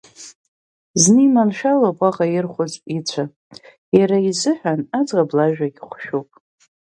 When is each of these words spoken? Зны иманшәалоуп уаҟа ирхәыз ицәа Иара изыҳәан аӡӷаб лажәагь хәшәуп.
Зны 1.01 1.21
иманшәалоуп 1.27 1.97
уаҟа 2.01 2.25
ирхәыз 2.27 2.73
ицәа 2.97 3.23
Иара 3.97 4.17
изыҳәан 4.29 4.81
аӡӷаб 4.99 5.29
лажәагь 5.37 5.79
хәшәуп. 5.87 6.29